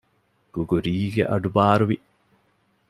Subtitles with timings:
[0.53, 1.97] ގުގުރީގެ އަޑުބާރުވި